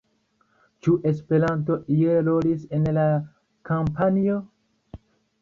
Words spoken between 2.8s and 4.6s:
la kampanjo?